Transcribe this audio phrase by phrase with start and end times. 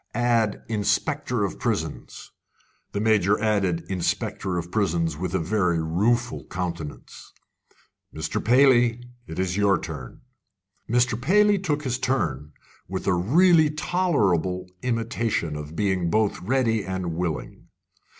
[0.15, 2.31] "Add 'Inspector of Prisons.'"
[2.91, 7.31] The Major added "Inspector of Prisons," with a very rueful countenance.
[8.11, 8.43] "Mr.
[8.43, 10.21] Paley, it is your turn."
[10.89, 11.21] Mr.
[11.21, 12.51] Paley took his turn,
[12.87, 17.67] with a really tolerable imitation of being both ready and willing.